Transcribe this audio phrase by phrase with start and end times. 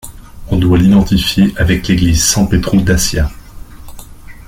[0.49, 3.29] On doit l'identifier avec l'église San Petru d'Accia.